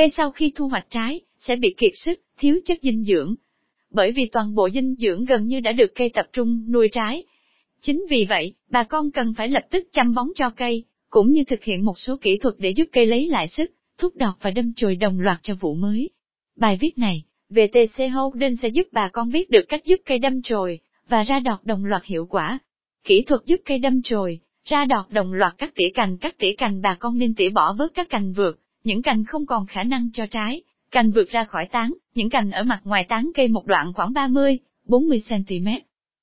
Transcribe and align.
cây 0.00 0.10
sau 0.16 0.30
khi 0.30 0.52
thu 0.54 0.68
hoạch 0.68 0.86
trái, 0.90 1.20
sẽ 1.38 1.56
bị 1.56 1.74
kiệt 1.76 1.90
sức, 1.94 2.20
thiếu 2.38 2.60
chất 2.64 2.78
dinh 2.82 3.04
dưỡng. 3.04 3.34
Bởi 3.90 4.12
vì 4.12 4.28
toàn 4.32 4.54
bộ 4.54 4.70
dinh 4.70 4.94
dưỡng 4.94 5.24
gần 5.24 5.46
như 5.46 5.60
đã 5.60 5.72
được 5.72 5.94
cây 5.94 6.10
tập 6.14 6.26
trung 6.32 6.72
nuôi 6.72 6.88
trái. 6.92 7.24
Chính 7.80 8.04
vì 8.10 8.26
vậy, 8.28 8.54
bà 8.70 8.82
con 8.82 9.10
cần 9.10 9.34
phải 9.36 9.48
lập 9.48 9.62
tức 9.70 9.88
chăm 9.92 10.14
bón 10.14 10.26
cho 10.34 10.50
cây, 10.50 10.84
cũng 11.10 11.32
như 11.32 11.44
thực 11.44 11.64
hiện 11.64 11.84
một 11.84 11.98
số 11.98 12.16
kỹ 12.16 12.38
thuật 12.38 12.54
để 12.58 12.70
giúp 12.76 12.84
cây 12.92 13.06
lấy 13.06 13.28
lại 13.28 13.48
sức, 13.48 13.72
thúc 13.98 14.16
đọt 14.16 14.34
và 14.40 14.50
đâm 14.50 14.72
chồi 14.76 14.96
đồng 14.96 15.20
loạt 15.20 15.38
cho 15.42 15.54
vụ 15.60 15.74
mới. 15.74 16.10
Bài 16.56 16.78
viết 16.80 16.98
này, 16.98 17.24
VTC 17.50 18.02
Holding 18.12 18.56
sẽ 18.56 18.68
giúp 18.68 18.86
bà 18.92 19.08
con 19.08 19.30
biết 19.30 19.50
được 19.50 19.64
cách 19.68 19.84
giúp 19.84 20.00
cây 20.04 20.18
đâm 20.18 20.42
chồi, 20.42 20.80
và 21.08 21.22
ra 21.22 21.40
đọt 21.40 21.64
đồng 21.64 21.84
loạt 21.84 22.04
hiệu 22.04 22.26
quả. 22.26 22.58
Kỹ 23.04 23.22
thuật 23.22 23.40
giúp 23.46 23.60
cây 23.64 23.78
đâm 23.78 24.02
chồi, 24.02 24.40
ra 24.64 24.84
đọt 24.84 25.10
đồng 25.10 25.32
loạt 25.32 25.54
các 25.58 25.72
tỉa 25.74 25.88
cành 25.94 26.16
các 26.16 26.38
tỉa 26.38 26.52
cành 26.58 26.82
bà 26.82 26.94
con 26.94 27.18
nên 27.18 27.34
tỉa 27.34 27.48
bỏ 27.48 27.72
bớt 27.72 27.94
các 27.94 28.10
cành 28.10 28.32
vượt, 28.32 28.60
những 28.84 29.02
cành 29.02 29.24
không 29.24 29.46
còn 29.46 29.66
khả 29.66 29.82
năng 29.82 30.08
cho 30.12 30.26
trái, 30.26 30.62
cành 30.90 31.10
vượt 31.10 31.28
ra 31.30 31.44
khỏi 31.44 31.66
tán, 31.66 31.92
những 32.14 32.30
cành 32.30 32.50
ở 32.50 32.62
mặt 32.62 32.80
ngoài 32.84 33.04
tán 33.08 33.30
cây 33.34 33.48
một 33.48 33.66
đoạn 33.66 33.92
khoảng 33.92 34.12
30, 34.12 34.58
40 34.84 35.22
cm. 35.28 35.68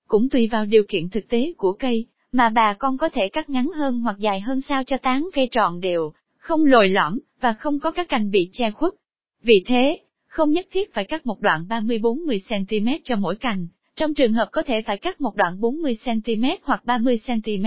Cũng 0.08 0.30
tùy 0.30 0.48
vào 0.48 0.66
điều 0.66 0.84
kiện 0.88 1.09
thực 1.09 1.30
tế 1.30 1.54
của 1.58 1.73
cây, 1.73 2.05
mà 2.32 2.49
bà 2.49 2.73
con 2.73 2.98
có 2.98 3.09
thể 3.09 3.30
cắt 3.30 3.49
ngắn 3.49 3.72
hơn 3.76 3.99
hoặc 3.99 4.18
dài 4.20 4.40
hơn 4.40 4.62
sao 4.62 4.84
cho 4.84 4.98
tán 4.98 5.30
cây 5.34 5.48
tròn 5.52 5.80
đều, 5.80 6.13
không 6.38 6.66
lồi 6.66 6.90
lõm, 6.90 7.20
và 7.41 7.54
không 7.54 7.80
có 7.80 7.91
các 7.91 8.09
cành 8.09 8.32
bị 8.32 8.49
che 8.52 8.71
khuất. 8.71 8.94
Vì 9.41 9.63
thế, 9.66 9.99
không 10.27 10.52
nhất 10.52 10.68
thiết 10.71 10.94
phải 10.94 11.05
cắt 11.05 11.26
một 11.26 11.41
đoạn 11.41 11.66
30-40 11.70 12.40
cm 12.49 12.88
cho 13.04 13.16
mỗi 13.16 13.35
cành, 13.35 13.68
trong 13.96 14.13
trường 14.13 14.34
hợp 14.34 14.49
có 14.52 14.62
thể 14.62 14.82
phải 14.82 14.98
cắt 14.98 15.21
một 15.21 15.35
đoạn 15.35 15.60
40 15.60 15.98
cm 16.05 16.44
hoặc 16.63 16.85
30 16.85 17.20
cm. 17.27 17.66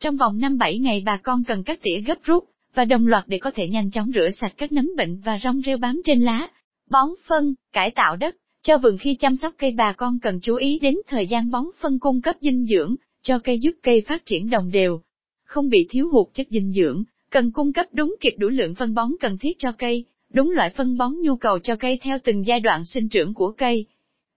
Trong 0.00 0.16
vòng 0.16 0.38
5-7 0.38 0.82
ngày 0.82 1.02
bà 1.06 1.16
con 1.16 1.44
cần 1.44 1.64
cắt 1.64 1.78
tỉa 1.82 2.00
gấp 2.06 2.18
rút, 2.22 2.44
và 2.78 2.84
đồng 2.84 3.06
loạt 3.06 3.24
để 3.26 3.38
có 3.38 3.50
thể 3.50 3.68
nhanh 3.68 3.90
chóng 3.90 4.10
rửa 4.14 4.30
sạch 4.30 4.52
các 4.56 4.72
nấm 4.72 4.90
bệnh 4.96 5.20
và 5.20 5.38
rong 5.44 5.60
rêu 5.66 5.76
bám 5.76 6.00
trên 6.04 6.20
lá. 6.20 6.48
Bón 6.90 7.08
phân, 7.26 7.54
cải 7.72 7.90
tạo 7.90 8.16
đất, 8.16 8.36
cho 8.62 8.78
vườn 8.78 8.98
khi 8.98 9.14
chăm 9.14 9.36
sóc 9.36 9.54
cây 9.58 9.72
bà 9.72 9.92
con 9.92 10.18
cần 10.22 10.40
chú 10.40 10.56
ý 10.56 10.78
đến 10.78 10.94
thời 11.06 11.26
gian 11.26 11.50
bón 11.50 11.64
phân 11.80 11.98
cung 11.98 12.22
cấp 12.22 12.36
dinh 12.40 12.66
dưỡng, 12.66 12.94
cho 13.22 13.38
cây 13.38 13.58
giúp 13.58 13.70
cây 13.82 14.00
phát 14.00 14.26
triển 14.26 14.50
đồng 14.50 14.70
đều. 14.70 15.00
Không 15.44 15.68
bị 15.68 15.86
thiếu 15.90 16.08
hụt 16.08 16.26
chất 16.34 16.46
dinh 16.50 16.72
dưỡng, 16.72 17.04
cần 17.30 17.50
cung 17.50 17.72
cấp 17.72 17.86
đúng 17.92 18.16
kịp 18.20 18.34
đủ 18.38 18.48
lượng 18.48 18.74
phân 18.74 18.94
bón 18.94 19.10
cần 19.20 19.38
thiết 19.38 19.58
cho 19.58 19.72
cây, 19.72 20.04
đúng 20.32 20.50
loại 20.50 20.70
phân 20.70 20.98
bón 20.98 21.14
nhu 21.20 21.36
cầu 21.36 21.58
cho 21.58 21.76
cây 21.76 21.98
theo 22.02 22.18
từng 22.24 22.46
giai 22.46 22.60
đoạn 22.60 22.84
sinh 22.84 23.08
trưởng 23.08 23.34
của 23.34 23.52
cây. 23.52 23.86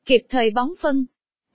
Kịp 0.06 0.22
thời 0.30 0.50
bón 0.50 0.70
phân, 0.82 1.06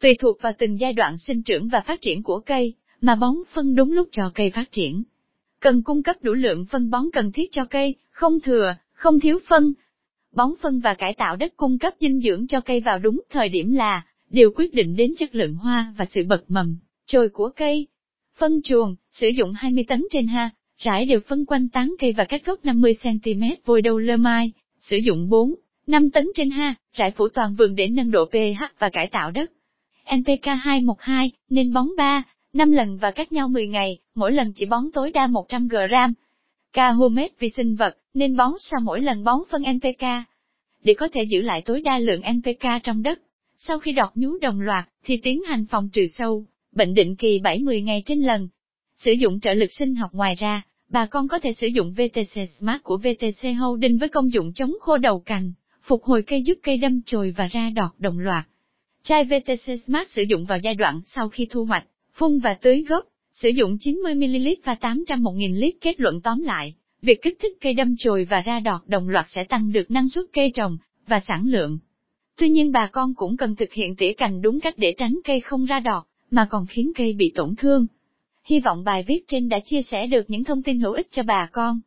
tùy 0.01 0.15
thuộc 0.19 0.43
vào 0.43 0.53
từng 0.59 0.81
giai 0.81 0.93
đoạn 0.93 1.19
sinh 1.19 1.43
trưởng 1.43 1.69
và 1.69 1.81
phát 1.81 2.01
triển 2.01 2.23
của 2.23 2.41
cây, 2.41 2.75
mà 3.01 3.15
bón 3.15 3.35
phân 3.55 3.75
đúng 3.75 3.93
lúc 3.93 4.09
cho 4.13 4.31
cây 4.35 4.51
phát 4.51 4.73
triển. 4.73 5.03
Cần 5.67 5.83
cung 5.83 6.03
cấp 6.03 6.17
đủ 6.23 6.33
lượng 6.33 6.65
phân 6.65 6.91
bón 6.91 7.05
cần 7.13 7.33
thiết 7.33 7.53
cho 7.53 7.65
cây, 7.65 7.95
không 8.11 8.41
thừa, 8.41 8.77
không 8.93 9.21
thiếu 9.21 9.39
phân. 9.49 9.73
Bón 10.33 10.51
phân 10.63 10.81
và 10.81 10.95
cải 10.95 11.15
tạo 11.15 11.37
đất 11.37 11.57
cung 11.57 11.79
cấp 11.79 11.93
dinh 12.01 12.21
dưỡng 12.21 12.47
cho 12.47 12.61
cây 12.61 12.81
vào 12.81 12.99
đúng 12.99 13.21
thời 13.31 13.49
điểm 13.49 13.73
là 13.73 14.07
điều 14.31 14.51
quyết 14.57 14.75
định 14.75 14.97
đến 14.97 15.11
chất 15.19 15.35
lượng 15.35 15.55
hoa 15.55 15.95
và 15.97 16.05
sự 16.05 16.21
bật 16.29 16.45
mầm, 16.49 16.79
trồi 17.07 17.29
của 17.29 17.49
cây. 17.57 17.87
Phân 18.39 18.61
chuồng, 18.63 18.95
sử 19.11 19.29
dụng 19.29 19.53
20 19.53 19.85
tấn 19.89 20.05
trên 20.11 20.27
ha, 20.27 20.51
rải 20.79 21.07
đều 21.07 21.21
phân 21.29 21.45
quanh 21.47 21.69
tán 21.69 21.95
cây 21.99 22.13
và 22.13 22.25
cách 22.25 22.43
gốc 22.45 22.65
50cm 22.65 23.57
vôi 23.65 23.83
đầu 23.83 23.99
lơ 23.99 24.17
mai, 24.17 24.53
sử 24.81 24.97
dụng 24.97 25.29
4, 25.29 25.55
5 25.87 26.11
tấn 26.11 26.27
trên 26.35 26.51
ha, 26.51 26.75
rải 26.93 27.11
phủ 27.11 27.29
toàn 27.29 27.55
vườn 27.55 27.75
để 27.75 27.89
nâng 27.89 28.11
độ 28.11 28.25
pH 28.25 28.63
và 28.79 28.89
cải 28.89 29.07
tạo 29.07 29.31
đất. 29.31 29.53
NPK 30.17 30.47
212, 30.47 31.31
nên 31.51 31.73
bón 31.73 31.87
3, 31.97 32.23
5 32.57 32.71
lần 32.71 32.97
và 32.97 33.11
cách 33.11 33.33
nhau 33.33 33.49
10 33.49 33.67
ngày, 33.67 33.99
mỗi 34.15 34.33
lần 34.33 34.53
chỉ 34.53 34.67
bón 34.67 34.85
tối 34.95 35.11
đa 35.11 35.27
100 35.27 35.69
gram. 35.69 36.15
Ca 36.73 36.95
vi 37.39 37.49
sinh 37.51 37.77
vật, 37.77 37.97
nên 38.15 38.37
bón 38.37 38.53
sau 38.59 38.81
mỗi 38.83 39.01
lần 39.01 39.25
bón 39.25 39.41
phân 39.51 39.63
NPK. 39.63 40.05
Để 40.83 40.95
có 40.95 41.09
thể 41.09 41.23
giữ 41.23 41.41
lại 41.41 41.63
tối 41.65 41.81
đa 41.81 41.99
lượng 41.99 42.21
NPK 42.37 42.83
trong 42.83 43.03
đất, 43.03 43.21
sau 43.57 43.79
khi 43.79 43.93
đọt 43.93 44.11
nhú 44.15 44.39
đồng 44.39 44.61
loạt, 44.61 44.89
thì 45.05 45.21
tiến 45.23 45.43
hành 45.43 45.65
phòng 45.71 45.89
trừ 45.93 46.07
sâu, 46.07 46.47
bệnh 46.73 46.95
định 46.95 47.17
kỳ 47.17 47.39
70 47.39 47.83
ngày 47.83 48.03
trên 48.07 48.21
lần. 48.21 48.49
Sử 48.97 49.13
dụng 49.13 49.41
trợ 49.41 49.55
lực 49.55 49.73
sinh 49.79 49.95
học 49.95 50.11
ngoài 50.13 50.35
ra, 50.35 50.63
bà 50.89 51.07
con 51.07 51.29
có 51.29 51.39
thể 51.39 51.53
sử 51.53 51.67
dụng 51.67 51.93
VTC 51.93 52.49
Smart 52.59 52.83
của 52.83 52.97
VTC 52.97 53.49
Holding 53.59 53.99
với 53.99 54.09
công 54.09 54.33
dụng 54.33 54.53
chống 54.53 54.73
khô 54.81 54.97
đầu 54.97 55.21
cành, 55.21 55.53
phục 55.83 56.05
hồi 56.05 56.23
cây 56.23 56.43
giúp 56.43 56.59
cây 56.63 56.77
đâm 56.77 57.03
chồi 57.07 57.35
và 57.37 57.47
ra 57.47 57.71
đọt 57.71 57.91
đồng 57.99 58.19
loạt. 58.19 58.45
Chai 59.03 59.25
VTC 59.25 59.81
Smart 59.87 60.09
sử 60.09 60.23
dụng 60.23 60.45
vào 60.45 60.59
giai 60.59 60.75
đoạn 60.75 61.01
sau 61.05 61.29
khi 61.29 61.47
thu 61.51 61.65
hoạch, 61.65 61.85
phun 62.17 62.39
và 62.39 62.55
tưới 62.55 62.85
gốc, 62.89 63.05
sử 63.33 63.49
dụng 63.49 63.77
90ml 63.77 64.55
và 64.65 64.75
800 64.75 65.23
1000 65.23 65.57
lít 65.57 65.75
kết 65.81 66.01
luận 66.01 66.21
tóm 66.21 66.43
lại, 66.43 66.75
việc 67.03 67.23
kích 67.23 67.39
thích 67.43 67.53
cây 67.61 67.75
đâm 67.75 67.95
chồi 67.99 68.27
và 68.31 68.41
ra 68.41 68.61
đọt 68.61 68.81
đồng 68.87 69.09
loạt 69.09 69.27
sẽ 69.29 69.45
tăng 69.45 69.73
được 69.73 69.91
năng 69.91 70.09
suất 70.09 70.25
cây 70.33 70.53
trồng 70.55 70.79
và 71.07 71.21
sản 71.21 71.47
lượng. 71.47 71.79
Tuy 72.37 72.49
nhiên 72.49 72.73
bà 72.73 72.87
con 72.87 73.15
cũng 73.15 73.37
cần 73.37 73.57
thực 73.57 73.73
hiện 73.73 73.97
tỉa 73.97 74.13
cành 74.13 74.43
đúng 74.43 74.61
cách 74.61 74.75
để 74.77 74.95
tránh 74.99 75.19
cây 75.25 75.41
không 75.41 75.65
ra 75.65 75.81
đọt, 75.81 76.05
mà 76.31 76.47
còn 76.51 76.67
khiến 76.67 76.93
cây 76.95 77.13
bị 77.13 77.33
tổn 77.35 77.55
thương. 77.57 77.87
Hy 78.45 78.61
vọng 78.61 78.85
bài 78.85 79.05
viết 79.07 79.25
trên 79.29 79.49
đã 79.49 79.61
chia 79.65 79.83
sẻ 79.83 80.07
được 80.07 80.31
những 80.31 80.45
thông 80.45 80.63
tin 80.63 80.81
hữu 80.81 80.93
ích 80.93 81.09
cho 81.11 81.23
bà 81.23 81.49
con. 81.53 81.81